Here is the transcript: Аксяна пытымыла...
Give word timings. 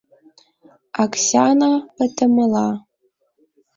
Аксяна 1.03 1.71
пытымыла... 1.95 2.67